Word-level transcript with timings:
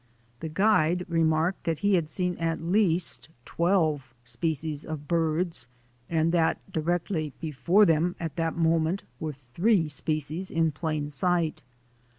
The 0.39 0.49
guide 0.49 1.05
remarked 1.07 1.65
that 1.65 1.77
he 1.85 1.93
had 1.93 2.09
seen 2.09 2.35
at 2.37 2.59
least 2.59 3.29
twelve 3.45 4.15
species 4.23 4.83
of 4.83 5.07
birds, 5.07 5.67
and 6.09 6.31
that 6.31 6.59
directly 6.73 7.33
before 7.39 7.85
them 7.85 8.15
at 8.19 8.35
that 8.35 8.57
moment 8.57 9.03
were 9.19 9.33
three 9.33 9.87
species 9.89 10.49
in 10.49 10.71
plain 10.71 11.11
sight. 11.11 11.61